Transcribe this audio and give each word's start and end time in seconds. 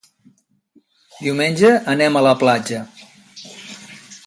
Diumenge 1.17 1.69
anem 1.95 2.17
a 2.17 2.25
la 2.29 2.33
platja. 2.41 2.83